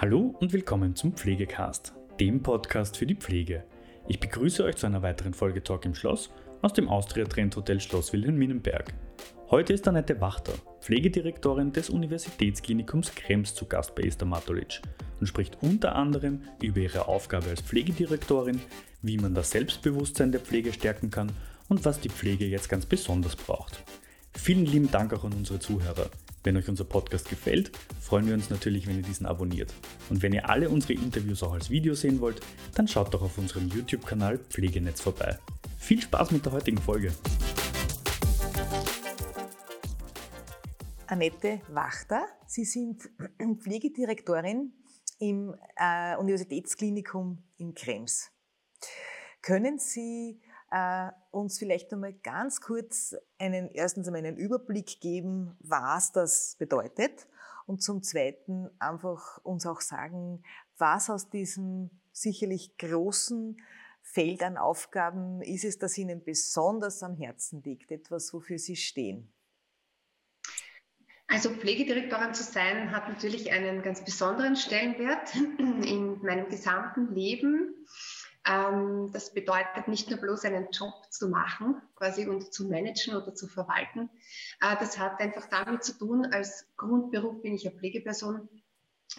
Hallo 0.00 0.32
und 0.38 0.52
willkommen 0.52 0.94
zum 0.94 1.12
Pflegecast, 1.12 1.92
dem 2.20 2.40
Podcast 2.40 2.96
für 2.96 3.04
die 3.04 3.16
Pflege. 3.16 3.64
Ich 4.06 4.20
begrüße 4.20 4.62
euch 4.62 4.76
zu 4.76 4.86
einer 4.86 5.02
weiteren 5.02 5.34
Folge 5.34 5.60
Talk 5.60 5.86
im 5.86 5.96
Schloss 5.96 6.30
aus 6.62 6.72
dem 6.72 6.88
Austria 6.88 7.24
Trend 7.24 7.56
Hotel 7.56 7.80
Schloss 7.80 8.12
Wilhelminenberg. 8.12 8.94
Heute 9.50 9.72
ist 9.72 9.88
Annette 9.88 10.20
Wachter, 10.20 10.52
Pflegedirektorin 10.82 11.72
des 11.72 11.90
Universitätsklinikums 11.90 13.12
Krems 13.16 13.56
zu 13.56 13.66
Gast 13.66 13.96
bei 13.96 14.04
Esther 14.04 14.28
Matulic 14.28 14.82
und 15.18 15.26
spricht 15.26 15.58
unter 15.62 15.96
anderem 15.96 16.42
über 16.62 16.78
ihre 16.78 17.08
Aufgabe 17.08 17.50
als 17.50 17.62
Pflegedirektorin, 17.62 18.60
wie 19.02 19.16
man 19.16 19.34
das 19.34 19.50
Selbstbewusstsein 19.50 20.30
der 20.30 20.40
Pflege 20.40 20.72
stärken 20.72 21.10
kann 21.10 21.32
und 21.68 21.84
was 21.84 21.98
die 21.98 22.08
Pflege 22.08 22.46
jetzt 22.46 22.68
ganz 22.68 22.86
besonders 22.86 23.34
braucht. 23.34 23.82
Vielen 24.32 24.64
lieben 24.64 24.92
Dank 24.92 25.12
auch 25.12 25.24
an 25.24 25.32
unsere 25.32 25.58
Zuhörer. 25.58 26.08
Wenn 26.44 26.56
euch 26.56 26.68
unser 26.68 26.84
Podcast 26.84 27.28
gefällt, 27.28 27.72
freuen 28.00 28.26
wir 28.26 28.34
uns 28.34 28.48
natürlich, 28.48 28.86
wenn 28.86 28.96
ihr 28.96 29.02
diesen 29.02 29.26
abonniert. 29.26 29.74
Und 30.08 30.22
wenn 30.22 30.32
ihr 30.32 30.48
alle 30.48 30.70
unsere 30.70 30.92
Interviews 30.92 31.42
auch 31.42 31.52
als 31.52 31.68
Video 31.68 31.94
sehen 31.94 32.20
wollt, 32.20 32.40
dann 32.74 32.86
schaut 32.86 33.12
doch 33.12 33.22
auf 33.22 33.38
unserem 33.38 33.68
YouTube-Kanal 33.68 34.38
Pflegenetz 34.38 35.00
vorbei. 35.00 35.36
Viel 35.78 36.00
Spaß 36.00 36.30
mit 36.30 36.46
der 36.46 36.52
heutigen 36.52 36.78
Folge! 36.78 37.12
Annette 41.08 41.60
Wachter. 41.68 42.26
Sie 42.46 42.64
sind 42.64 43.10
Pflegedirektorin 43.58 44.72
im 45.18 45.56
äh, 45.76 46.16
Universitätsklinikum 46.16 47.42
in 47.56 47.74
Krems. 47.74 48.30
Können 49.42 49.78
Sie 49.78 50.40
äh, 50.70 51.10
uns 51.30 51.58
vielleicht 51.58 51.92
einmal 51.92 52.12
ganz 52.12 52.60
kurz 52.60 53.16
einen, 53.38 53.70
erstens 53.70 54.06
einmal 54.06 54.24
einen 54.24 54.36
Überblick 54.36 55.00
geben, 55.00 55.56
was 55.60 56.12
das 56.12 56.56
bedeutet 56.58 57.26
und 57.66 57.82
zum 57.82 58.02
Zweiten 58.02 58.70
einfach 58.78 59.38
uns 59.44 59.66
auch 59.66 59.80
sagen, 59.80 60.42
was 60.78 61.10
aus 61.10 61.30
diesem 61.30 61.90
sicherlich 62.12 62.76
großen 62.78 63.60
Feld 64.02 64.42
an 64.42 64.56
Aufgaben 64.56 65.42
ist 65.42 65.64
es, 65.64 65.78
das 65.78 65.98
Ihnen 65.98 66.24
besonders 66.24 67.02
am 67.02 67.16
Herzen 67.16 67.62
liegt, 67.62 67.90
etwas, 67.90 68.32
wofür 68.32 68.58
Sie 68.58 68.76
stehen. 68.76 69.30
Also 71.26 71.50
Pflegedirektorin 71.50 72.32
zu 72.32 72.42
sein 72.42 72.90
hat 72.90 73.06
natürlich 73.08 73.52
einen 73.52 73.82
ganz 73.82 74.02
besonderen 74.02 74.56
Stellenwert 74.56 75.34
in 75.58 76.22
meinem 76.22 76.48
gesamten 76.48 77.14
Leben. 77.14 77.74
Ähm, 78.48 79.10
das 79.12 79.34
bedeutet 79.34 79.88
nicht 79.88 80.10
nur 80.10 80.18
bloß 80.18 80.44
einen 80.44 80.68
Job 80.70 80.94
zu 81.10 81.28
machen, 81.28 81.80
quasi 81.96 82.26
und 82.26 82.52
zu 82.52 82.66
managen 82.68 83.14
oder 83.14 83.34
zu 83.34 83.46
verwalten. 83.46 84.08
Äh, 84.60 84.76
das 84.80 84.98
hat 84.98 85.20
einfach 85.20 85.46
damit 85.46 85.84
zu 85.84 85.98
tun, 85.98 86.26
als 86.32 86.66
Grundberuf 86.76 87.42
bin 87.42 87.54
ich 87.54 87.68
eine 87.68 87.76
Pflegeperson, 87.76 88.48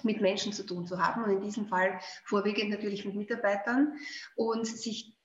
mit 0.04 0.22
Menschen 0.22 0.54
zu 0.54 0.66
tun 0.66 0.86
zu 0.86 1.04
haben 1.04 1.24
und 1.24 1.32
in 1.32 1.42
diesem 1.42 1.68
Fall 1.68 2.00
vorwiegend 2.24 2.70
natürlich 2.70 3.06
mit 3.06 3.16
Mitarbeitern 3.16 3.98
und 4.36 4.66
sich 4.66 5.18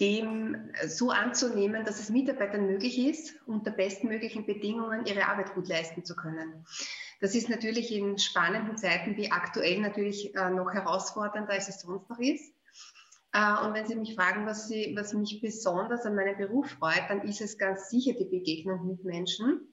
dem 0.00 0.72
so 0.86 1.10
anzunehmen, 1.10 1.84
dass 1.84 2.00
es 2.00 2.08
Mitarbeitern 2.08 2.66
möglich 2.66 2.98
ist, 2.98 3.34
unter 3.46 3.70
bestmöglichen 3.70 4.46
Bedingungen 4.46 5.04
ihre 5.06 5.26
Arbeit 5.26 5.54
gut 5.54 5.68
leisten 5.68 6.04
zu 6.04 6.16
können. 6.16 6.64
Das 7.20 7.34
ist 7.34 7.50
natürlich 7.50 7.92
in 7.92 8.16
spannenden 8.18 8.78
Zeiten 8.78 9.16
wie 9.16 9.30
aktuell 9.30 9.80
natürlich 9.80 10.34
äh, 10.34 10.50
noch 10.50 10.72
herausfordernder, 10.72 11.52
als 11.52 11.68
es 11.68 11.80
sonst 11.80 12.08
noch 12.08 12.18
ist. 12.18 12.54
Äh, 13.32 13.64
und 13.64 13.74
wenn 13.74 13.86
Sie 13.86 13.96
mich 13.96 14.14
fragen, 14.14 14.46
was, 14.46 14.68
Sie, 14.68 14.94
was 14.96 15.12
mich 15.12 15.40
besonders 15.40 16.04
an 16.04 16.14
meinem 16.14 16.36
Beruf 16.36 16.70
freut, 16.70 17.04
dann 17.08 17.22
ist 17.22 17.40
es 17.40 17.58
ganz 17.58 17.88
sicher 17.88 18.12
die 18.18 18.24
Begegnung 18.24 18.86
mit 18.86 19.04
Menschen 19.04 19.72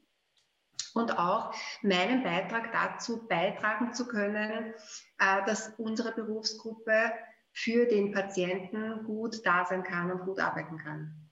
und 0.93 1.17
auch 1.17 1.53
meinen 1.81 2.23
Beitrag 2.23 2.71
dazu 2.71 3.27
beitragen 3.27 3.93
zu 3.93 4.07
können, 4.07 4.73
äh, 5.19 5.45
dass 5.45 5.73
unsere 5.77 6.13
Berufsgruppe 6.13 7.11
für 7.51 7.85
den 7.87 8.11
Patienten 8.11 9.03
gut 9.05 9.45
da 9.45 9.65
sein 9.65 9.83
kann 9.83 10.11
und 10.11 10.25
gut 10.25 10.39
arbeiten 10.39 10.77
kann. 10.77 11.27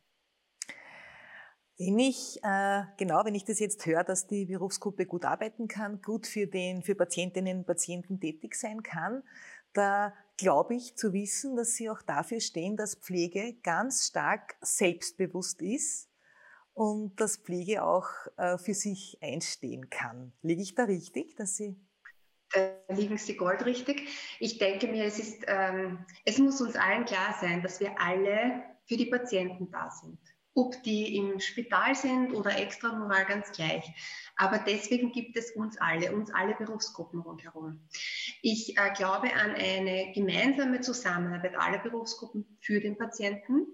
Wenn 1.77 1.99
ich, 1.99 2.39
äh, 2.41 2.83
genau, 2.97 3.25
wenn 3.25 3.35
ich 3.35 3.43
das 3.43 3.59
jetzt 3.59 3.85
höre, 3.85 4.03
dass 4.03 4.27
die 4.27 4.45
Berufsgruppe 4.45 5.05
gut 5.05 5.25
arbeiten 5.25 5.67
kann, 5.67 6.01
gut 6.01 6.25
für, 6.25 6.47
den, 6.47 6.81
für 6.83 6.95
Patientinnen 6.95 7.59
und 7.59 7.67
Patienten 7.67 8.19
tätig 8.19 8.55
sein 8.55 8.81
kann, 8.81 9.23
da 9.73 10.13
glaube 10.37 10.75
ich 10.75 10.95
zu 10.95 11.13
wissen, 11.13 11.55
dass 11.55 11.75
Sie 11.75 11.89
auch 11.89 12.01
dafür 12.01 12.39
stehen, 12.39 12.77
dass 12.77 12.95
Pflege 12.95 13.55
ganz 13.63 14.07
stark 14.07 14.55
selbstbewusst 14.61 15.61
ist 15.61 16.09
und 16.73 17.19
dass 17.19 17.37
Pflege 17.37 17.83
auch 17.83 18.09
äh, 18.37 18.57
für 18.57 18.73
sich 18.73 19.17
einstehen 19.21 19.89
kann. 19.89 20.33
Liege 20.41 20.61
ich 20.61 20.75
da 20.75 20.83
richtig, 20.83 21.35
dass 21.35 21.55
Sie 21.55 21.75
da 22.53 22.71
liegen 22.93 23.17
Sie 23.17 23.35
goldrichtig. 23.35 24.07
Ich 24.39 24.57
denke 24.59 24.87
mir, 24.87 25.05
es, 25.05 25.19
ist, 25.19 25.43
ähm, 25.47 26.05
es 26.25 26.37
muss 26.37 26.61
uns 26.61 26.75
allen 26.75 27.05
klar 27.05 27.35
sein, 27.41 27.61
dass 27.61 27.79
wir 27.79 27.99
alle 27.99 28.63
für 28.87 28.97
die 28.97 29.07
Patienten 29.07 29.69
da 29.71 29.89
sind. 29.89 30.19
Ob 30.55 30.81
die 30.83 31.17
im 31.17 31.39
Spital 31.39 31.93
sind 31.95 32.33
oder 32.33 32.57
extra 32.57 32.93
moral 32.93 33.25
ganz 33.25 33.51
gleich. 33.51 33.83
Aber 34.37 34.57
deswegen 34.57 35.11
gibt 35.11 35.37
es 35.37 35.51
uns 35.51 35.77
alle, 35.77 36.15
uns 36.15 36.33
alle 36.33 36.55
Berufsgruppen 36.55 37.19
rundherum. 37.19 37.81
Ich 38.41 38.77
äh, 38.77 38.93
glaube 38.95 39.33
an 39.33 39.51
eine 39.51 40.11
gemeinsame 40.13 40.81
Zusammenarbeit 40.81 41.55
aller 41.57 41.79
Berufsgruppen 41.79 42.57
für 42.61 42.79
den 42.79 42.97
Patienten. 42.97 43.67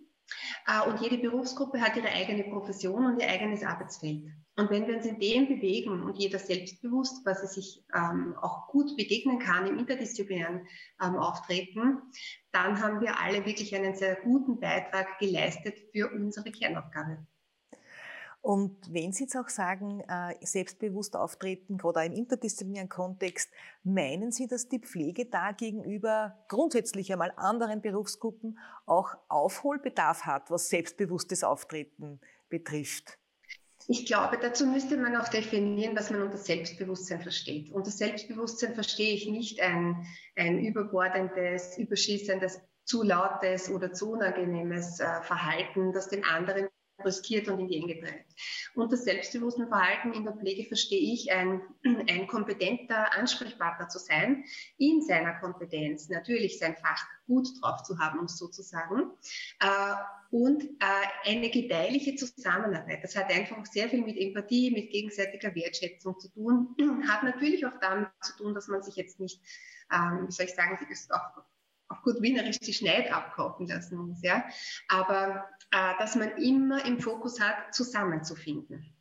Äh, 0.67 0.87
und 0.89 1.01
jede 1.01 1.17
Berufsgruppe 1.17 1.81
hat 1.81 1.95
ihre 1.97 2.09
eigene 2.09 2.43
Profession 2.43 3.05
und 3.05 3.21
ihr 3.21 3.29
eigenes 3.29 3.63
Arbeitsfeld. 3.63 4.23
Und 4.57 4.69
wenn 4.69 4.87
wir 4.87 4.97
uns 4.97 5.05
in 5.05 5.19
dem 5.19 5.47
bewegen 5.47 6.03
und 6.03 6.17
jeder 6.17 6.37
selbstbewusst, 6.37 7.25
was 7.25 7.41
er 7.41 7.47
sich 7.47 7.83
ähm, 7.95 8.35
auch 8.41 8.67
gut 8.67 8.95
begegnen 8.97 9.39
kann 9.39 9.65
im 9.65 9.79
interdisziplinären 9.79 10.67
ähm, 11.01 11.15
Auftreten, 11.15 12.01
dann 12.51 12.81
haben 12.81 13.01
wir 13.01 13.17
alle 13.19 13.45
wirklich 13.45 13.73
einen 13.75 13.95
sehr 13.95 14.15
guten 14.15 14.59
Beitrag 14.59 15.19
geleistet 15.19 15.77
für 15.93 16.11
unsere 16.11 16.51
Kernaufgabe. 16.51 17.25
Und 18.41 18.91
wenn 18.91 19.13
Sie 19.13 19.25
jetzt 19.25 19.35
auch 19.35 19.49
sagen, 19.49 20.01
äh, 20.07 20.33
selbstbewusst 20.41 21.15
auftreten, 21.15 21.77
gerade 21.77 21.99
auch 21.99 22.05
im 22.05 22.13
interdisziplinären 22.13 22.89
Kontext, 22.89 23.51
meinen 23.83 24.31
Sie, 24.31 24.47
dass 24.47 24.67
die 24.67 24.79
Pflege 24.79 25.27
da 25.27 25.51
gegenüber 25.51 26.43
grundsätzlich 26.47 27.13
einmal 27.13 27.31
anderen 27.35 27.81
Berufsgruppen 27.81 28.57
auch 28.87 29.15
Aufholbedarf 29.29 30.23
hat, 30.23 30.49
was 30.49 30.69
selbstbewusstes 30.69 31.43
Auftreten 31.43 32.19
betrifft? 32.49 33.19
Ich 33.87 34.05
glaube, 34.05 34.39
dazu 34.39 34.65
müsste 34.65 34.97
man 34.97 35.15
auch 35.15 35.27
definieren, 35.27 35.95
was 35.95 36.09
man 36.09 36.23
unter 36.23 36.37
Selbstbewusstsein 36.37 37.21
versteht. 37.21 37.71
Unter 37.71 37.91
Selbstbewusstsein 37.91 38.73
verstehe 38.73 39.13
ich 39.13 39.27
nicht 39.27 39.61
ein, 39.61 40.05
ein 40.35 40.59
überbordendes, 40.59 41.77
überschießendes, 41.77 42.61
zu 42.85 43.03
lautes 43.03 43.69
oder 43.69 43.93
zu 43.93 44.11
unangenehmes 44.11 44.99
äh, 44.99 45.21
Verhalten, 45.21 45.93
das 45.93 46.09
den 46.09 46.25
anderen 46.25 46.67
riskiert 47.05 47.47
und 47.47 47.59
in 47.59 47.67
die 47.67 47.77
Enge 47.77 47.99
treibt. 47.99 48.33
Unter 48.75 48.97
selbstbewusstem 48.97 49.67
Verhalten 49.67 50.13
in 50.13 50.23
der 50.23 50.33
Pflege 50.33 50.65
verstehe 50.65 51.13
ich, 51.13 51.31
ein, 51.31 51.61
ein 51.83 52.27
kompetenter 52.27 53.13
Ansprechpartner 53.17 53.89
zu 53.89 53.99
sein, 53.99 54.43
in 54.77 55.01
seiner 55.01 55.33
Kompetenz 55.39 56.09
natürlich 56.09 56.59
sein 56.59 56.75
Fach 56.77 57.05
gut 57.27 57.47
drauf 57.61 57.83
zu 57.83 57.97
haben, 57.99 58.19
um 58.19 58.25
es 58.25 58.37
so 58.37 58.47
zu 58.47 58.61
sagen, 58.61 59.11
äh, 59.59 59.93
und 60.31 60.63
äh, 60.63 61.29
eine 61.29 61.49
gedeihliche 61.49 62.15
Zusammenarbeit. 62.15 63.03
Das 63.03 63.15
hat 63.15 63.29
einfach 63.29 63.65
sehr 63.65 63.89
viel 63.89 64.01
mit 64.01 64.17
Empathie, 64.17 64.71
mit 64.71 64.91
gegenseitiger 64.91 65.53
Wertschätzung 65.53 66.19
zu 66.19 66.29
tun, 66.29 66.75
hat 67.07 67.23
natürlich 67.23 67.65
auch 67.65 67.79
damit 67.81 68.09
zu 68.21 68.35
tun, 68.37 68.53
dass 68.53 68.67
man 68.67 68.81
sich 68.81 68.95
jetzt 68.95 69.19
nicht, 69.19 69.41
ähm, 69.91 70.27
wie 70.27 70.31
soll 70.31 70.45
ich 70.45 70.55
sagen, 70.55 70.77
auch 71.09 71.43
auf 71.91 72.01
gut 72.03 72.21
Wienerisch 72.21 72.59
die 72.59 72.73
Schneid 72.73 73.11
abkochen 73.11 73.67
lassen 73.67 73.97
muss, 73.97 74.21
ja. 74.21 74.43
Aber 74.87 75.49
äh, 75.71 75.97
dass 75.99 76.15
man 76.15 76.31
immer 76.37 76.85
im 76.85 76.99
Fokus 76.99 77.39
hat, 77.39 77.73
zusammenzufinden. 77.73 78.95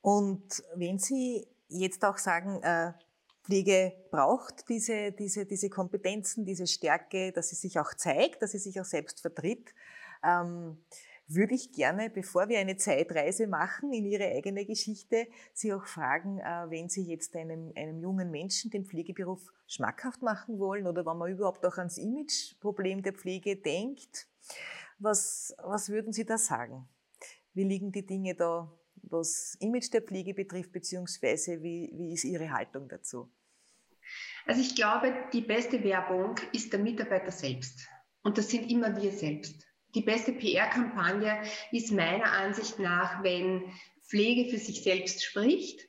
Und 0.00 0.62
wenn 0.74 0.98
Sie 0.98 1.46
jetzt 1.68 2.04
auch 2.04 2.18
sagen, 2.18 2.62
äh, 2.62 2.92
Pflege 3.44 3.92
braucht 4.10 4.68
diese, 4.68 5.12
diese, 5.12 5.46
diese 5.46 5.68
Kompetenzen, 5.68 6.44
diese 6.44 6.66
Stärke, 6.66 7.32
dass 7.32 7.48
sie 7.50 7.56
sich 7.56 7.78
auch 7.78 7.92
zeigt, 7.94 8.42
dass 8.42 8.52
sie 8.52 8.58
sich 8.58 8.80
auch 8.80 8.84
selbst 8.84 9.20
vertritt, 9.20 9.74
ähm, 10.24 10.78
würde 11.34 11.54
ich 11.54 11.72
gerne, 11.72 12.10
bevor 12.10 12.48
wir 12.48 12.58
eine 12.58 12.76
Zeitreise 12.76 13.46
machen 13.46 13.92
in 13.92 14.06
Ihre 14.06 14.26
eigene 14.26 14.64
Geschichte, 14.64 15.26
Sie 15.52 15.72
auch 15.72 15.86
fragen, 15.86 16.38
äh, 16.38 16.70
wenn 16.70 16.88
Sie 16.88 17.02
jetzt 17.04 17.36
einem, 17.36 17.72
einem 17.76 18.00
jungen 18.00 18.30
Menschen 18.30 18.70
den 18.70 18.84
Pflegeberuf 18.84 19.52
schmackhaft 19.66 20.22
machen 20.22 20.58
wollen 20.58 20.86
oder 20.86 21.04
wenn 21.06 21.16
man 21.16 21.30
überhaupt 21.30 21.64
auch 21.64 21.78
ans 21.78 21.98
Imageproblem 21.98 23.02
der 23.02 23.12
Pflege 23.12 23.56
denkt, 23.56 24.28
was, 24.98 25.54
was 25.62 25.88
würden 25.88 26.12
Sie 26.12 26.24
da 26.24 26.38
sagen? 26.38 26.88
Wie 27.54 27.64
liegen 27.64 27.92
die 27.92 28.06
Dinge 28.06 28.34
da, 28.34 28.72
was 29.02 29.56
Image 29.60 29.92
der 29.92 30.02
Pflege 30.02 30.34
betrifft, 30.34 30.72
beziehungsweise 30.72 31.62
wie, 31.62 31.92
wie 31.94 32.12
ist 32.14 32.24
Ihre 32.24 32.50
Haltung 32.50 32.88
dazu? 32.88 33.30
Also 34.46 34.60
ich 34.60 34.74
glaube, 34.74 35.14
die 35.32 35.42
beste 35.42 35.82
Werbung 35.82 36.36
ist 36.52 36.72
der 36.72 36.80
Mitarbeiter 36.80 37.30
selbst. 37.30 37.88
Und 38.22 38.38
das 38.38 38.50
sind 38.50 38.70
immer 38.70 39.00
wir 39.00 39.12
selbst. 39.12 39.66
Die 39.94 40.02
beste 40.02 40.32
PR-Kampagne 40.32 41.42
ist 41.70 41.92
meiner 41.92 42.32
Ansicht 42.32 42.78
nach, 42.78 43.22
wenn 43.22 43.64
Pflege 44.02 44.50
für 44.50 44.58
sich 44.58 44.82
selbst 44.82 45.24
spricht, 45.24 45.88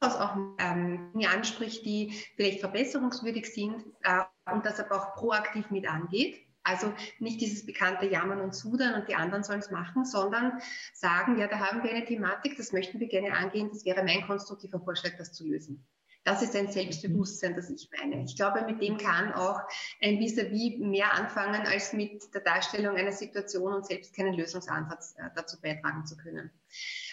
auch 0.00 0.36
ähm, 0.58 1.10
Dinge 1.12 1.28
anspricht, 1.30 1.84
die 1.84 2.12
vielleicht 2.36 2.60
verbesserungswürdig 2.60 3.52
sind 3.52 3.84
äh, 4.02 4.22
und 4.52 4.64
das 4.64 4.80
aber 4.80 4.96
auch 4.96 5.14
proaktiv 5.14 5.70
mit 5.70 5.88
angeht. 5.88 6.40
Also 6.62 6.92
nicht 7.18 7.40
dieses 7.40 7.64
bekannte 7.64 8.06
Jammern 8.06 8.40
und 8.40 8.54
Sudern 8.54 9.00
und 9.00 9.08
die 9.08 9.14
anderen 9.14 9.42
sollen 9.42 9.60
es 9.60 9.70
machen, 9.70 10.04
sondern 10.04 10.60
sagen, 10.92 11.38
ja, 11.38 11.46
da 11.46 11.58
haben 11.60 11.82
wir 11.82 11.90
eine 11.90 12.04
Thematik, 12.04 12.56
das 12.56 12.72
möchten 12.72 13.00
wir 13.00 13.08
gerne 13.08 13.32
angehen, 13.32 13.70
das 13.72 13.84
wäre 13.84 14.04
mein 14.04 14.26
konstruktiver 14.26 14.78
Vorschlag, 14.80 15.16
das 15.16 15.32
zu 15.32 15.46
lösen. 15.46 15.86
Das 16.24 16.42
ist 16.42 16.54
ein 16.54 16.70
Selbstbewusstsein, 16.70 17.54
das 17.56 17.70
ich 17.70 17.88
meine. 17.96 18.24
Ich 18.24 18.36
glaube, 18.36 18.62
mit 18.62 18.82
dem 18.82 18.98
kann 18.98 19.32
auch 19.32 19.60
ein 20.02 20.18
Vis-à-vis 20.18 20.76
-vis 20.76 20.78
mehr 20.78 21.12
anfangen, 21.14 21.66
als 21.66 21.92
mit 21.92 22.34
der 22.34 22.42
Darstellung 22.42 22.96
einer 22.96 23.12
Situation 23.12 23.72
und 23.72 23.86
selbst 23.86 24.14
keinen 24.14 24.34
Lösungsansatz 24.34 25.14
äh, 25.16 25.30
dazu 25.34 25.60
beitragen 25.60 26.04
zu 26.04 26.16
können. 26.16 26.50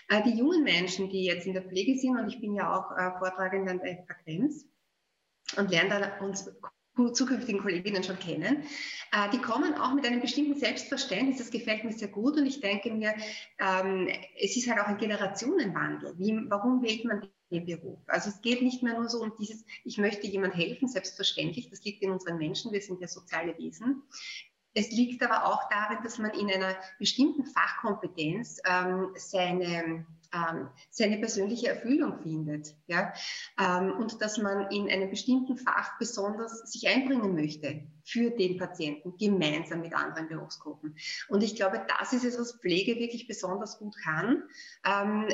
Äh, 0.09 0.21
die 0.23 0.37
jungen 0.37 0.63
Menschen, 0.63 1.09
die 1.09 1.23
jetzt 1.23 1.47
in 1.47 1.53
der 1.53 1.63
Pflege 1.63 1.97
sind, 1.97 2.17
und 2.17 2.27
ich 2.27 2.41
bin 2.41 2.55
ja 2.55 2.75
auch 2.75 2.91
äh, 2.91 3.17
Vortragende 3.17 3.75
bei 3.75 4.03
Frequenz 4.05 4.65
und 5.57 5.71
lerne 5.71 5.89
da 5.89 6.25
uns 6.25 6.51
zukünftigen 7.13 7.61
Kolleginnen 7.61 8.03
schon 8.03 8.19
kennen, 8.19 8.63
äh, 9.11 9.29
die 9.31 9.39
kommen 9.39 9.75
auch 9.75 9.93
mit 9.93 10.05
einem 10.05 10.21
bestimmten 10.21 10.59
Selbstverständnis. 10.59 11.37
Das 11.37 11.51
gefällt 11.51 11.83
mir 11.83 11.91
sehr 11.91 12.07
gut 12.07 12.37
und 12.37 12.45
ich 12.45 12.61
denke 12.61 12.91
mir, 12.91 13.13
ähm, 13.59 14.07
es 14.39 14.55
ist 14.55 14.69
halt 14.69 14.79
auch 14.79 14.87
ein 14.87 14.97
Generationenwandel. 14.97 16.17
Wie, 16.17 16.37
warum 16.49 16.81
wählt 16.81 17.05
man 17.05 17.27
den 17.51 17.65
Beruf? 17.65 17.99
Also 18.07 18.29
es 18.29 18.41
geht 18.41 18.61
nicht 18.61 18.83
mehr 18.83 18.93
nur 18.93 19.09
so 19.09 19.21
um 19.21 19.33
dieses, 19.39 19.65
ich 19.83 19.97
möchte 19.97 20.27
jemand 20.27 20.55
helfen, 20.55 20.87
selbstverständlich, 20.87 21.69
das 21.69 21.83
liegt 21.83 22.01
in 22.01 22.11
unseren 22.11 22.37
Menschen, 22.37 22.71
wir 22.71 22.81
sind 22.81 23.01
ja 23.01 23.07
soziale 23.07 23.57
Wesen. 23.57 24.03
Es 24.77 24.91
liegt 24.91 25.23
aber 25.23 25.45
auch 25.45 25.69
darin, 25.69 25.99
dass 26.03 26.17
man 26.17 26.31
in 26.31 26.51
einer 26.51 26.75
bestimmten 26.99 27.45
Fachkompetenz 27.45 28.59
ähm, 28.65 29.13
seine, 29.15 30.05
ähm, 30.35 30.69
seine 30.89 31.17
persönliche 31.17 31.69
Erfüllung 31.69 32.19
findet. 32.21 32.75
Ja? 32.87 33.13
Ähm, 33.59 33.93
und 33.97 34.21
dass 34.21 34.37
man 34.37 34.69
in 34.71 34.89
einem 34.89 35.09
bestimmten 35.09 35.57
Fach 35.57 35.97
besonders 35.97 36.71
sich 36.71 36.87
einbringen 36.87 37.35
möchte 37.35 37.83
für 38.03 38.31
den 38.31 38.57
Patienten, 38.57 39.15
gemeinsam 39.17 39.81
mit 39.81 39.93
anderen 39.93 40.27
Berufsgruppen. 40.27 40.95
Und 41.29 41.43
ich 41.43 41.55
glaube, 41.55 41.85
das 41.99 42.13
ist 42.13 42.25
es, 42.25 42.39
was 42.39 42.59
Pflege 42.59 42.99
wirklich 42.99 43.27
besonders 43.27 43.79
gut 43.79 43.95
kann. 44.03 44.43
Ähm, 44.85 45.27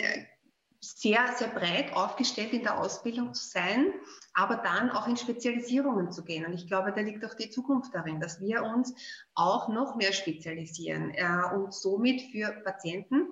sehr, 0.83 1.27
sehr 1.38 1.50
breit 1.50 1.94
aufgestellt 1.94 2.54
in 2.54 2.63
der 2.63 2.80
Ausbildung 2.80 3.36
zu 3.36 3.45
sein, 3.45 3.94
aber 4.33 4.56
dann 4.57 4.89
auch 4.89 5.07
in 5.07 5.15
Spezialisierungen 5.15 6.12
zu 6.12 6.24
gehen. 6.24 6.45
Und 6.45 6.54
ich 6.54 6.68
glaube, 6.68 6.92
da 6.92 7.01
liegt 7.01 7.24
auch 7.24 7.36
die 7.36 7.51
Zukunft 7.51 7.94
darin, 7.94 8.19
dass 8.19 8.42
wir 8.42 8.63
uns 8.63 8.94
auch 9.36 9.69
noch 9.69 9.95
mehr 9.95 10.12
spezialisieren 10.12 11.12
äh, 11.12 11.54
und 11.54 11.74
somit 11.74 12.21
für 12.31 12.51
Patienten 12.63 13.27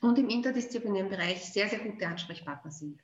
und 0.00 0.18
im 0.18 0.28
interdisziplinären 0.28 1.08
Bereich 1.08 1.44
sehr, 1.44 1.68
sehr 1.68 1.78
gute 1.80 2.06
Ansprechpartner 2.06 2.70
sind. 2.70 3.02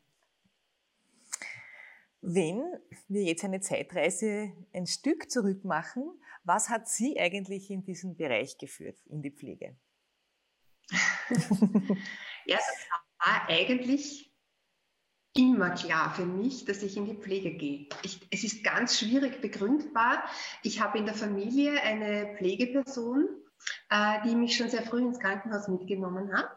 Wenn 2.21 2.63
wir 3.09 3.25
jetzt 3.25 3.45
eine 3.45 3.61
Zeitreise 3.61 4.53
ein 4.73 4.87
Stück 4.87 5.31
zurück 5.31 5.65
machen, 5.65 6.05
was 6.45 6.69
hat 6.69 6.89
Sie 6.89 7.19
eigentlich 7.19 7.71
in 7.71 7.83
diesen 7.85 8.17
Bereich 8.17 8.59
geführt, 8.59 8.99
in 9.07 9.23
die 9.23 9.33
Pflege? 9.33 9.77
ja, 12.47 12.57
das 12.57 12.87
war 13.19 13.49
eigentlich 13.49 14.33
immer 15.35 15.71
klar 15.71 16.15
für 16.15 16.27
mich, 16.27 16.65
dass 16.65 16.83
ich 16.83 16.97
in 16.97 17.07
die 17.07 17.15
Pflege 17.15 17.55
gehe. 17.55 17.89
Ich, 18.03 18.21
es 18.31 18.45
ist 18.45 18.63
ganz 18.63 18.99
schwierig 18.99 19.41
begründbar. 19.41 20.23
Ich 20.63 20.81
habe 20.81 20.99
in 20.99 21.07
der 21.07 21.15
Familie 21.15 21.81
eine 21.83 22.37
Pflegeperson, 22.37 23.29
äh, 23.91 24.23
die 24.25 24.35
mich 24.35 24.57
schon 24.57 24.69
sehr 24.69 24.83
früh 24.83 25.01
ins 25.01 25.19
Krankenhaus 25.19 25.69
mitgenommen 25.69 26.33
hat. 26.37 26.53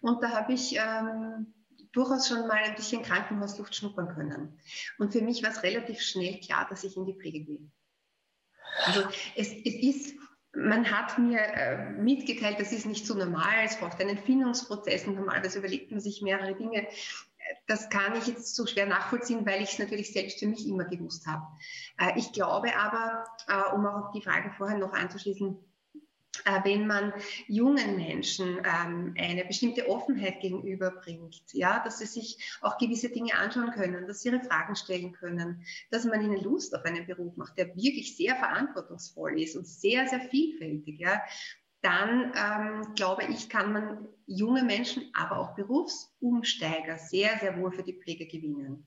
Und 0.00 0.22
da 0.22 0.30
habe 0.30 0.52
ich 0.52 0.76
ähm, 0.76 1.54
durchaus 1.92 2.28
schon 2.28 2.46
mal 2.46 2.58
ein 2.58 2.74
bisschen 2.74 3.02
Krankenhausluft 3.02 3.74
schnuppern 3.74 4.14
können. 4.14 4.58
Und 4.98 5.12
für 5.12 5.22
mich 5.22 5.42
war 5.42 5.50
es 5.50 5.62
relativ 5.62 6.00
schnell 6.00 6.40
klar, 6.40 6.66
dass 6.68 6.84
ich 6.84 6.96
in 6.96 7.06
die 7.06 7.14
Pflege 7.14 7.40
gehe. 7.40 7.70
Also 8.84 9.02
es, 9.34 9.48
es 9.48 9.74
ist 9.74 10.14
man 10.54 10.90
hat 10.90 11.18
mir 11.18 11.40
äh, 11.40 11.90
mitgeteilt, 11.92 12.58
das 12.58 12.72
ist 12.72 12.86
nicht 12.86 13.06
so 13.06 13.14
normal, 13.14 13.64
es 13.64 13.76
braucht 13.76 14.00
einen 14.00 14.18
Findungsprozess 14.18 15.06
und 15.06 15.14
normalerweise 15.14 15.58
überlegt 15.58 15.90
man 15.90 16.00
sich 16.00 16.22
mehrere 16.22 16.54
Dinge. 16.54 16.88
Das 17.66 17.88
kann 17.90 18.14
ich 18.16 18.26
jetzt 18.26 18.54
so 18.56 18.66
schwer 18.66 18.86
nachvollziehen, 18.86 19.46
weil 19.46 19.62
ich 19.62 19.72
es 19.72 19.78
natürlich 19.78 20.12
selbst 20.12 20.38
für 20.38 20.46
mich 20.46 20.66
immer 20.66 20.84
gewusst 20.84 21.26
habe. 21.26 21.46
Äh, 21.98 22.18
ich 22.18 22.32
glaube 22.32 22.74
aber, 22.76 23.24
äh, 23.46 23.74
um 23.74 23.86
auch 23.86 24.06
auf 24.06 24.10
die 24.12 24.22
Frage 24.22 24.50
vorher 24.56 24.78
noch 24.78 24.92
anzuschließen, 24.92 25.58
wenn 26.64 26.86
man 26.86 27.12
jungen 27.46 27.96
Menschen 27.96 28.58
ähm, 28.58 29.14
eine 29.18 29.44
bestimmte 29.44 29.88
Offenheit 29.88 30.40
gegenüberbringt, 30.40 31.42
ja, 31.52 31.82
dass 31.84 31.98
sie 31.98 32.06
sich 32.06 32.58
auch 32.60 32.78
gewisse 32.78 33.10
Dinge 33.10 33.34
anschauen 33.34 33.70
können, 33.70 34.06
dass 34.06 34.22
sie 34.22 34.30
ihre 34.30 34.40
Fragen 34.40 34.76
stellen 34.76 35.12
können, 35.12 35.64
dass 35.90 36.04
man 36.04 36.22
ihnen 36.22 36.42
Lust 36.42 36.74
auf 36.74 36.84
einen 36.84 37.06
Beruf 37.06 37.36
macht, 37.36 37.58
der 37.58 37.74
wirklich 37.76 38.16
sehr 38.16 38.36
verantwortungsvoll 38.36 39.40
ist 39.40 39.56
und 39.56 39.66
sehr, 39.66 40.06
sehr 40.06 40.20
vielfältig, 40.20 41.00
ja, 41.00 41.20
dann 41.80 42.32
ähm, 42.34 42.94
glaube 42.94 43.24
ich, 43.24 43.48
kann 43.48 43.72
man 43.72 44.08
junge 44.26 44.64
Menschen, 44.64 45.10
aber 45.14 45.38
auch 45.38 45.54
Berufsumsteiger 45.54 46.98
sehr, 46.98 47.38
sehr 47.38 47.56
wohl 47.58 47.70
für 47.70 47.84
die 47.84 47.98
Pflege 47.98 48.26
gewinnen. 48.26 48.84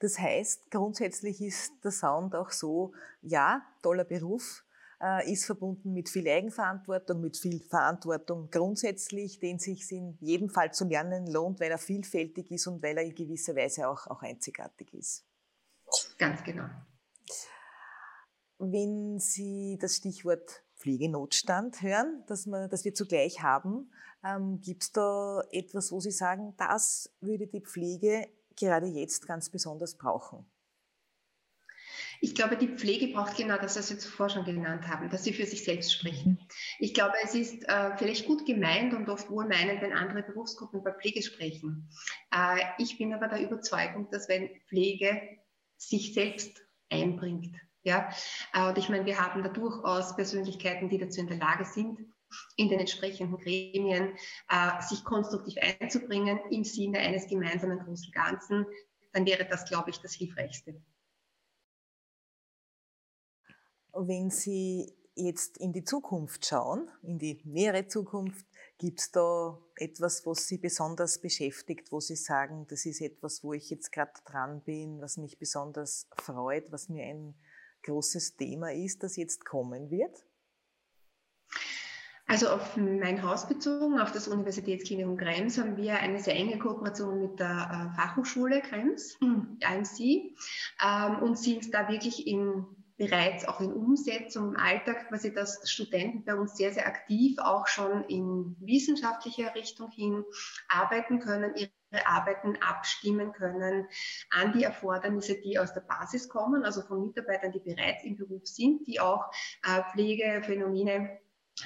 Das 0.00 0.18
heißt, 0.18 0.70
grundsätzlich 0.70 1.40
ist 1.40 1.72
der 1.82 1.90
Sound 1.90 2.34
auch 2.34 2.50
so, 2.50 2.92
ja, 3.22 3.62
toller 3.82 4.04
Beruf, 4.04 4.64
äh, 5.00 5.30
ist 5.30 5.44
verbunden 5.44 5.92
mit 5.92 6.08
viel 6.08 6.28
Eigenverantwortung, 6.28 7.20
mit 7.20 7.36
viel 7.36 7.60
Verantwortung 7.60 8.50
grundsätzlich, 8.50 9.38
den 9.38 9.58
sich 9.58 9.90
in 9.92 10.16
jedem 10.20 10.48
Fall 10.48 10.72
zu 10.72 10.84
lernen 10.84 11.26
lohnt, 11.26 11.60
weil 11.60 11.70
er 11.70 11.78
vielfältig 11.78 12.50
ist 12.50 12.66
und 12.66 12.82
weil 12.82 12.96
er 12.96 13.04
in 13.04 13.14
gewisser 13.14 13.54
Weise 13.54 13.88
auch, 13.88 14.06
auch 14.06 14.22
einzigartig 14.22 14.92
ist. 14.94 15.24
Ganz 16.18 16.42
genau. 16.42 16.68
Wenn 18.58 19.20
Sie 19.20 19.78
das 19.80 19.96
Stichwort 19.96 20.64
Pflegenotstand 20.76 21.80
hören, 21.82 22.24
das, 22.26 22.46
wir, 22.46 22.68
das 22.68 22.84
wir 22.84 22.94
zugleich 22.94 23.42
haben, 23.42 23.92
ähm, 24.24 24.60
gibt 24.60 24.82
es 24.82 24.92
da 24.92 25.42
etwas, 25.50 25.92
wo 25.92 26.00
Sie 26.00 26.10
sagen, 26.10 26.54
das 26.56 27.12
würde 27.20 27.46
die 27.46 27.60
Pflege 27.60 28.28
gerade 28.56 28.86
jetzt 28.86 29.26
ganz 29.26 29.50
besonders 29.50 29.96
brauchen? 29.96 30.44
Ich 32.20 32.34
glaube, 32.34 32.56
die 32.56 32.68
Pflege 32.68 33.12
braucht 33.12 33.36
genau 33.36 33.56
das, 33.56 33.76
was 33.76 33.88
Sie 33.88 33.98
zuvor 33.98 34.28
schon 34.28 34.44
genannt 34.44 34.88
haben, 34.88 35.08
dass 35.10 35.24
sie 35.24 35.32
für 35.32 35.46
sich 35.46 35.64
selbst 35.64 35.92
spricht. 35.92 36.26
Mhm. 36.26 36.38
Ich 36.78 36.94
glaube, 36.94 37.14
es 37.22 37.34
ist 37.34 37.68
äh, 37.68 37.96
vielleicht 37.96 38.26
gut 38.26 38.46
gemeint 38.46 38.94
und 38.94 39.08
oft 39.08 39.30
wohlmeinend, 39.30 39.80
wenn 39.82 39.92
andere 39.92 40.22
Berufsgruppen 40.22 40.80
über 40.80 40.92
Pflege 40.92 41.22
sprechen. 41.22 41.88
Äh, 42.34 42.60
ich 42.78 42.98
bin 42.98 43.14
aber 43.14 43.28
der 43.28 43.42
Überzeugung, 43.42 44.08
dass 44.10 44.28
wenn 44.28 44.50
Pflege 44.68 45.20
sich 45.76 46.14
selbst 46.14 46.60
einbringt, 46.90 47.54
ja, 47.82 48.10
äh, 48.52 48.68
und 48.68 48.78
ich 48.78 48.88
meine, 48.88 49.06
wir 49.06 49.18
haben 49.18 49.42
da 49.42 49.48
durchaus 49.48 50.16
Persönlichkeiten, 50.16 50.88
die 50.88 50.98
dazu 50.98 51.20
in 51.20 51.28
der 51.28 51.38
Lage 51.38 51.64
sind, 51.64 52.00
in 52.56 52.68
den 52.68 52.80
entsprechenden 52.80 53.38
Gremien 53.38 54.14
äh, 54.48 54.82
sich 54.82 55.04
konstruktiv 55.04 55.54
einzubringen 55.80 56.38
im 56.50 56.64
Sinne 56.64 56.98
eines 56.98 57.26
gemeinsamen 57.28 57.78
großen 57.78 58.12
Ganzen, 58.12 58.66
dann 59.12 59.24
wäre 59.24 59.46
das, 59.46 59.64
glaube 59.64 59.90
ich, 59.90 59.98
das 60.00 60.12
Hilfreichste. 60.12 60.82
Wenn 63.92 64.30
Sie 64.30 64.92
jetzt 65.14 65.58
in 65.58 65.72
die 65.72 65.84
Zukunft 65.84 66.46
schauen, 66.46 66.90
in 67.02 67.18
die 67.18 67.40
nähere 67.44 67.86
Zukunft, 67.86 68.46
gibt 68.78 69.00
es 69.00 69.10
da 69.10 69.58
etwas, 69.76 70.24
was 70.24 70.46
Sie 70.46 70.58
besonders 70.58 71.20
beschäftigt, 71.20 71.90
wo 71.90 72.00
Sie 72.00 72.16
sagen, 72.16 72.66
das 72.68 72.86
ist 72.86 73.00
etwas, 73.00 73.42
wo 73.42 73.52
ich 73.52 73.70
jetzt 73.70 73.90
gerade 73.90 74.12
dran 74.24 74.62
bin, 74.62 75.00
was 75.00 75.16
mich 75.16 75.38
besonders 75.38 76.08
freut, 76.16 76.70
was 76.70 76.88
mir 76.88 77.04
ein 77.04 77.34
großes 77.82 78.36
Thema 78.36 78.72
ist, 78.72 79.02
das 79.02 79.16
jetzt 79.16 79.44
kommen 79.44 79.90
wird? 79.90 80.24
Also 82.30 82.48
auf 82.50 82.76
mein 82.76 83.22
Haus 83.22 83.48
bezogen, 83.48 83.98
auf 83.98 84.12
das 84.12 84.28
Universitätsklinikum 84.28 85.16
Krems, 85.16 85.56
haben 85.56 85.78
wir 85.78 85.98
eine 85.98 86.20
sehr 86.20 86.34
enge 86.34 86.58
Kooperation 86.58 87.20
mit 87.20 87.40
der 87.40 87.48
äh, 87.48 87.96
Fachhochschule 87.96 88.60
Krems, 88.60 89.16
mhm. 89.22 89.58
IMC, 89.60 90.36
ähm, 90.84 91.22
und 91.22 91.38
sind 91.38 91.72
da 91.72 91.88
wirklich 91.88 92.26
in 92.26 92.66
bereits 92.98 93.46
auch 93.46 93.60
in 93.60 93.72
Umsetzung 93.72 94.50
im 94.50 94.56
Alltag 94.56 95.08
quasi, 95.08 95.32
dass 95.32 95.70
Studenten 95.70 96.24
bei 96.24 96.34
uns 96.34 96.56
sehr, 96.56 96.72
sehr 96.72 96.86
aktiv 96.86 97.38
auch 97.38 97.66
schon 97.68 98.04
in 98.04 98.56
wissenschaftlicher 98.60 99.54
Richtung 99.54 99.90
hin 99.90 100.24
arbeiten 100.68 101.20
können, 101.20 101.54
ihre 101.54 102.06
Arbeiten 102.06 102.58
abstimmen 102.60 103.32
können 103.32 103.86
an 104.30 104.52
die 104.52 104.64
Erfordernisse, 104.64 105.40
die 105.40 105.58
aus 105.58 105.72
der 105.72 105.80
Basis 105.82 106.28
kommen, 106.28 106.64
also 106.64 106.82
von 106.82 107.06
Mitarbeitern, 107.06 107.52
die 107.52 107.60
bereits 107.60 108.04
im 108.04 108.16
Beruf 108.16 108.46
sind, 108.46 108.86
die 108.86 109.00
auch 109.00 109.30
äh, 109.62 109.82
Pflegephänomene 109.92 111.18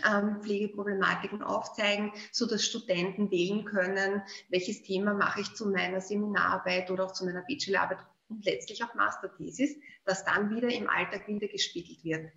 ähm, 0.07 0.41
Pflegeproblematiken 0.43 1.43
aufzeigen, 1.43 2.13
so 2.31 2.47
dass 2.47 2.65
Studenten 2.65 3.31
wählen 3.31 3.65
können, 3.65 4.23
welches 4.49 4.83
Thema 4.83 5.15
mache 5.15 5.41
ich 5.41 5.55
zu 5.55 5.69
meiner 5.69 6.01
Seminararbeit 6.01 6.91
oder 6.91 7.07
auch 7.07 7.13
zu 7.13 7.25
meiner 7.25 7.43
Bachelorarbeit 7.43 7.99
und 8.33 8.45
letztlich 8.45 8.83
auch 8.85 8.95
Masterthesis, 8.95 9.77
das 10.05 10.25
dann 10.25 10.55
wieder 10.55 10.69
im 10.69 10.89
Alltag 10.89 11.29
wieder 11.29 11.49
gespiegelt 11.49 12.05
wird. 12.05 12.31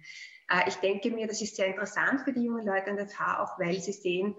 Äh, 0.50 0.68
ich 0.68 0.76
denke 0.76 1.12
mir, 1.12 1.28
das 1.28 1.42
ist 1.42 1.56
sehr 1.56 1.68
interessant 1.68 2.22
für 2.22 2.34
die 2.34 2.44
jungen 2.44 2.66
Leute 2.66 2.90
an 2.92 2.98
der 2.98 3.08
FH, 3.08 3.44
auch 3.44 3.60
weil 3.60 3.80
sie 3.80 3.94
sehen, 3.94 4.36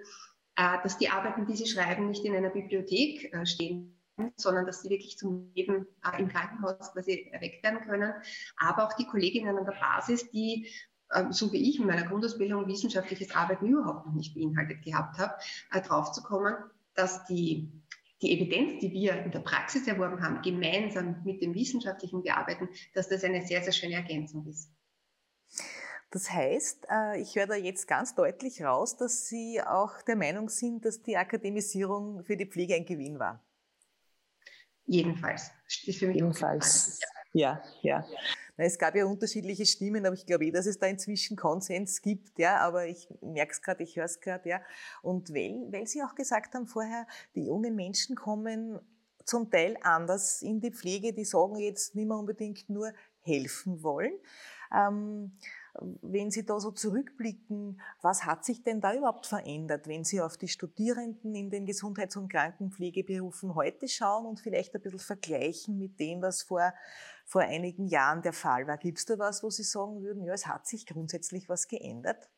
äh, 0.57 0.79
dass 0.83 0.99
die 0.99 1.09
Arbeiten, 1.09 1.47
die 1.47 1.57
sie 1.57 1.67
schreiben, 1.67 2.09
nicht 2.09 2.25
in 2.25 2.35
einer 2.35 2.51
Bibliothek 2.51 3.33
äh, 3.33 3.47
stehen 3.47 3.93
sondern 4.37 4.65
dass 4.65 4.81
sie 4.81 4.89
wirklich 4.89 5.19
zum 5.19 5.53
Leben 5.55 5.87
im 6.17 6.29
Krankenhaus 6.29 6.91
quasi 6.95 7.29
erweckt 7.33 7.63
werden 7.63 7.81
können. 7.81 8.15
Aber 8.57 8.87
auch 8.87 8.95
die 8.95 9.07
Kolleginnen 9.07 9.59
an 9.59 9.67
der 9.67 9.79
Basis, 9.79 10.31
die 10.31 10.71
ähm, 11.15 11.33
so 11.33 11.53
wie 11.53 11.71
ich 11.71 11.79
in 11.79 11.87
meiner 11.87 12.07
Grundausbildung 12.07 12.67
wissenschaftliches 12.67 13.35
Arbeiten 13.35 13.67
überhaupt 13.67 14.07
noch 14.07 14.15
nicht 14.15 14.35
beinhaltet 14.35 14.83
gehabt 14.83 15.19
habe, 15.19 15.35
äh, 15.71 15.81
draufzukommen, 15.81 16.57
dass 16.95 17.25
die, 17.27 17.71
die 18.23 18.33
Evidenz, 18.33 18.81
die 18.81 18.93
wir 18.93 19.23
in 19.25 19.31
der 19.31 19.41
Praxis 19.41 19.87
erworben 19.87 20.23
haben, 20.23 20.43
gemeinsam 20.43 21.23
mit 21.25 21.43
dem 21.43 21.55
wissenschaftlichen 21.55 22.23
Bearbeiten, 22.23 22.69
dass 22.95 23.09
das 23.09 23.25
eine 23.25 23.45
sehr, 23.45 23.63
sehr 23.63 23.73
schöne 23.73 23.95
Ergänzung 23.95 24.47
ist. 24.47 24.71
Das 26.11 26.31
heißt, 26.31 26.87
äh, 26.91 27.21
ich 27.21 27.35
höre 27.35 27.47
da 27.47 27.57
jetzt 27.57 27.87
ganz 27.89 28.15
deutlich 28.15 28.63
raus, 28.63 28.97
dass 28.97 29.27
Sie 29.27 29.61
auch 29.61 30.01
der 30.03 30.17
Meinung 30.17 30.49
sind, 30.49 30.85
dass 30.85 31.03
die 31.03 31.17
Akademisierung 31.17 32.25
für 32.25 32.37
die 32.37 32.47
Pflege 32.47 32.75
ein 32.75 32.87
Gewinn 32.87 33.19
war. 33.19 33.45
Jedenfalls. 34.87 35.51
Jedenfalls. 35.69 37.01
Ja, 37.33 37.61
ja. 37.83 38.07
Es 38.57 38.79
gab 38.79 38.95
ja 38.95 39.05
unterschiedliche 39.05 39.67
Stimmen, 39.67 40.07
aber 40.07 40.15
ich 40.15 40.27
glaube 40.27 40.47
eh, 40.47 40.51
dass 40.51 40.67
es 40.67 40.79
da 40.79 40.87
inzwischen 40.87 41.37
Konsens 41.37 42.01
gibt, 42.01 42.39
ja, 42.39 42.59
aber 42.59 42.87
ich 42.87 43.09
merke 43.21 43.53
es 43.53 43.63
gerade, 43.63 43.83
ich 43.83 43.97
höre 43.97 44.05
es 44.05 44.21
gerade, 44.21 44.49
ja. 44.49 44.61
Und 45.03 45.31
weil, 45.31 45.67
weil 45.71 45.87
Sie 45.87 46.03
auch 46.03 46.15
gesagt 46.15 46.55
haben 46.55 46.67
vorher, 46.67 47.07
die 47.35 47.47
jungen 47.47 47.75
Menschen 47.75 48.17
kommen 48.17 48.79
zum 49.25 49.51
Teil 49.51 49.77
anders 49.83 50.41
in 50.41 50.61
die 50.61 50.71
Pflege, 50.71 51.13
die 51.13 51.25
sagen 51.25 51.57
jetzt 51.57 51.95
nicht 51.95 52.07
mehr 52.07 52.17
unbedingt 52.17 52.71
nur 52.71 52.93
helfen 53.21 53.83
wollen. 53.83 54.13
Ähm, 54.75 55.33
wenn 56.03 56.31
Sie 56.31 56.45
da 56.45 56.59
so 56.61 56.71
zurückblicken, 56.71 57.81
was 58.03 58.25
hat 58.25 58.45
sich 58.45 58.63
denn 58.63 58.81
da 58.81 58.95
überhaupt 58.95 59.27
verändert, 59.27 59.87
wenn 59.89 60.05
Sie 60.05 60.21
auf 60.21 60.37
die 60.37 60.49
Studierenden 60.49 61.35
in 61.35 61.51
den 61.51 61.67
Gesundheits- 61.67 62.17
und 62.17 62.29
Krankenpflegeberufen 62.29 63.55
heute 63.55 63.89
schauen 63.89 64.27
und 64.27 64.41
vielleicht 64.41 64.75
ein 64.75 64.83
bisschen 64.83 64.99
vergleichen 64.99 65.79
mit 65.79 65.99
dem, 66.01 66.23
was 66.23 66.43
vor, 66.43 66.73
vor 67.25 67.43
einigen 67.43 67.87
Jahren 67.87 68.23
der 68.23 68.33
Fall 68.33 68.67
war? 68.67 68.79
Gibt 68.79 68.99
es 68.99 69.05
da 69.05 69.19
was, 69.19 69.43
wo 69.43 69.51
Sie 69.51 69.65
sagen 69.65 70.03
würden, 70.03 70.25
ja, 70.25 70.35
es 70.35 70.47
hat 70.47 70.67
sich 70.67 70.87
grundsätzlich 70.87 71.49
was 71.49 71.69
geändert? 71.69 72.29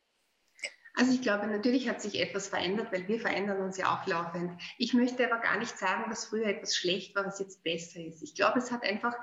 Also 0.99 1.13
ich 1.13 1.21
glaube, 1.21 1.47
natürlich 1.47 1.87
hat 1.87 2.01
sich 2.01 2.19
etwas 2.19 2.49
verändert, 2.49 2.91
weil 2.91 3.07
wir 3.07 3.21
verändern 3.21 3.61
uns 3.61 3.77
ja 3.77 3.95
auch 3.95 4.05
laufend. 4.05 4.51
Ich 4.77 4.93
möchte 4.93 5.25
aber 5.25 5.41
gar 5.41 5.57
nicht 5.57 5.77
sagen, 5.77 6.09
dass 6.09 6.25
früher 6.25 6.47
etwas 6.47 6.75
schlecht 6.75 7.15
war, 7.15 7.25
was 7.25 7.39
jetzt 7.39 7.63
besser 7.63 8.01
ist. 8.01 8.21
Ich 8.21 8.35
glaube, 8.35 8.59
es 8.59 8.69
hat 8.69 8.83
einfach 8.83 9.13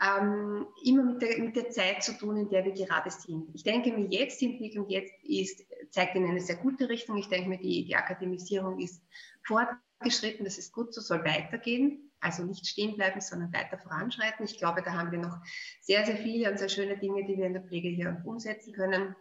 ähm, 0.00 0.68
immer 0.84 1.02
mit 1.02 1.22
der, 1.22 1.38
mit 1.38 1.56
der 1.56 1.70
Zeit 1.70 2.04
zu 2.04 2.16
tun, 2.16 2.36
in 2.36 2.48
der 2.48 2.64
wir 2.64 2.70
gerade 2.70 3.10
sind. 3.10 3.48
Ich 3.54 3.64
denke 3.64 3.90
mir, 3.90 4.06
jetzt 4.06 4.40
die 4.40 4.52
Entwicklung 4.52 4.88
jetzt 4.88 5.12
ist, 5.24 5.64
zeigt 5.90 6.14
in 6.14 6.26
eine 6.26 6.40
sehr 6.40 6.58
gute 6.58 6.88
Richtung. 6.88 7.16
Ich 7.16 7.28
denke 7.28 7.48
mir, 7.48 7.58
die, 7.58 7.84
die 7.84 7.96
Akademisierung 7.96 8.78
ist 8.78 9.02
fortgeschritten, 9.42 10.44
das 10.44 10.58
ist 10.58 10.72
gut, 10.72 10.94
so 10.94 11.00
soll 11.00 11.24
weitergehen. 11.24 12.12
Also 12.20 12.44
nicht 12.44 12.68
stehen 12.68 12.94
bleiben, 12.94 13.20
sondern 13.20 13.52
weiter 13.52 13.78
voranschreiten. 13.78 14.44
Ich 14.44 14.58
glaube, 14.58 14.80
da 14.80 14.92
haben 14.92 15.10
wir 15.10 15.18
noch 15.18 15.38
sehr, 15.80 16.06
sehr 16.06 16.18
viele 16.18 16.52
und 16.52 16.58
sehr 16.60 16.68
schöne 16.68 16.96
Dinge, 16.96 17.26
die 17.26 17.36
wir 17.36 17.46
in 17.46 17.54
der 17.54 17.62
Pflege 17.62 17.88
hier 17.88 18.22
umsetzen 18.24 18.72
können. 18.72 19.16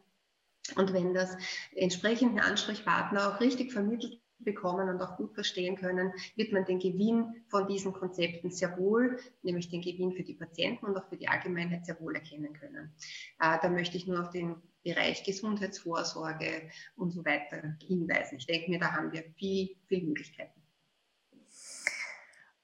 Und 0.75 0.93
wenn 0.93 1.13
das 1.13 1.37
entsprechende 1.75 2.43
Ansprechpartner 2.43 3.29
auch 3.29 3.39
richtig 3.39 3.71
vermittelt 3.71 4.19
bekommen 4.39 4.89
und 4.89 5.01
auch 5.01 5.17
gut 5.17 5.33
verstehen 5.33 5.75
können, 5.75 6.11
wird 6.35 6.51
man 6.51 6.65
den 6.65 6.79
Gewinn 6.79 7.43
von 7.47 7.67
diesen 7.67 7.93
Konzepten 7.93 8.51
sehr 8.51 8.77
wohl, 8.77 9.17
nämlich 9.43 9.69
den 9.69 9.81
Gewinn 9.81 10.11
für 10.13 10.23
die 10.23 10.33
Patienten 10.33 10.85
und 10.85 10.97
auch 10.97 11.07
für 11.07 11.17
die 11.17 11.27
Allgemeinheit 11.27 11.85
sehr 11.85 11.99
wohl 12.01 12.15
erkennen 12.15 12.53
können. 12.53 12.93
Äh, 13.39 13.57
da 13.61 13.69
möchte 13.69 13.97
ich 13.97 14.07
nur 14.07 14.21
auf 14.21 14.29
den 14.31 14.55
Bereich 14.83 15.23
Gesundheitsvorsorge 15.23 16.69
und 16.95 17.11
so 17.11 17.25
weiter 17.25 17.75
hinweisen. 17.81 18.37
Ich 18.37 18.45
denke 18.45 18.69
mir, 18.69 18.79
da 18.79 18.91
haben 18.91 19.11
wir 19.11 19.23
viel, 19.37 19.75
viel 19.87 20.03
Möglichkeiten. 20.03 20.64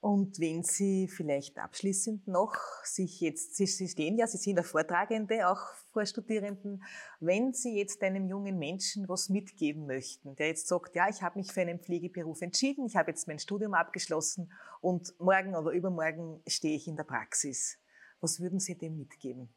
Und 0.02 0.40
wenn 0.40 0.64
Sie 0.64 1.08
vielleicht 1.08 1.60
abschließend 1.60 2.28
noch 2.28 2.56
sich 2.84 3.22
jetzt, 3.22 3.56
Sie, 3.56 3.68
stehen 3.68 4.18
ja, 4.18 4.26
Sie 4.26 4.40
sind 4.40 4.56
der 4.56 4.64
Vortragende 4.64 5.48
auch 5.48 5.62
vor 5.92 6.04
Studierenden, 6.08 6.84
wenn 7.20 7.54
Sie 7.54 7.78
jetzt 7.78 8.02
einem 8.02 8.28
jungen 8.28 8.58
Menschen 8.58 9.08
was 9.08 9.30
mitgeben 9.30 9.86
möchten, 9.86 10.36
der 10.38 10.48
jetzt 10.48 10.68
sagt, 10.68 10.96
ja, 10.96 11.08
ich 11.08 11.22
habe 11.22 11.38
mich 11.38 11.52
für 11.52 11.62
einen 11.62 11.80
Pflegeberuf 11.80 12.42
entschieden, 12.42 12.88
ich 12.88 12.96
habe 12.96 13.12
jetzt 13.12 13.28
mein 13.28 13.38
Studium 13.38 13.76
abgeschlossen 13.76 14.52
und 14.82 15.14
morgen 15.20 15.56
oder 15.56 15.70
übermorgen 15.70 16.42
stehe 16.48 16.76
ich 16.76 16.88
in 16.88 16.96
der 16.96 17.04
Praxis. 17.04 17.78
Was 18.22 18.40
würden 18.40 18.60
Sie 18.60 18.76
dem 18.76 18.98
mitgeben? 18.98 19.54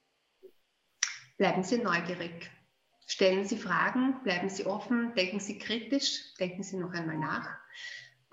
Bleiben 1.38 1.62
Sie 1.62 1.78
neugierig. 1.78 2.50
Stellen 3.06 3.46
Sie 3.46 3.56
Fragen, 3.56 4.22
bleiben 4.24 4.50
Sie 4.50 4.66
offen, 4.66 5.14
denken 5.14 5.40
Sie 5.40 5.58
kritisch, 5.58 6.34
denken 6.34 6.62
Sie 6.62 6.76
noch 6.76 6.92
einmal 6.92 7.16
nach 7.16 7.48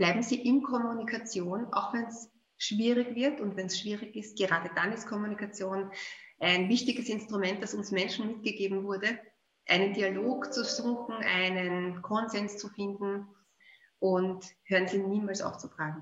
bleiben 0.02 0.24
Sie 0.24 0.42
in 0.42 0.64
Kommunikation, 0.64 1.72
auch 1.74 1.94
wenn 1.94 2.06
es 2.06 2.32
schwierig 2.58 3.14
wird 3.14 3.40
und 3.40 3.56
wenn 3.56 3.68
es 3.68 3.80
schwierig 3.80 4.16
ist. 4.16 4.36
Gerade 4.36 4.72
dann 4.74 4.92
ist 4.94 5.06
Kommunikation 5.06 5.92
ein 6.40 6.70
wichtiges 6.70 7.08
Instrument, 7.08 7.62
das 7.62 7.76
uns 7.76 7.92
Menschen 7.92 8.26
mitgegeben 8.26 8.84
wurde, 8.84 9.20
einen 9.68 9.94
Dialog 9.94 10.52
zu 10.52 10.64
suchen, 10.64 11.14
einen 11.18 12.02
Konsens 12.02 12.58
zu 12.58 12.70
finden 12.70 13.28
und 14.00 14.44
hören 14.64 14.88
Sie 14.88 14.98
niemals 14.98 15.44
auf 15.44 15.60
zu 15.60 15.70
fragen. 15.70 16.02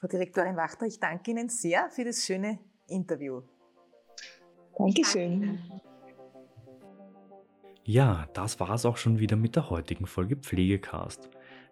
Frau 0.00 0.08
Direktorin 0.08 0.56
Wachter, 0.56 0.86
ich 0.86 0.98
danke 0.98 1.30
Ihnen 1.30 1.48
sehr 1.48 1.88
für 1.90 2.02
das 2.02 2.26
schöne 2.26 2.58
Interview. 2.88 3.42
Dankeschön. 4.76 5.60
Ja, 7.84 8.26
das 8.32 8.58
war 8.58 8.70
es 8.70 8.84
auch 8.84 8.96
schon 8.96 9.20
wieder 9.20 9.36
mit 9.36 9.54
der 9.54 9.70
heutigen 9.70 10.06
Folge 10.06 10.34
Pflegecast. 10.34 11.30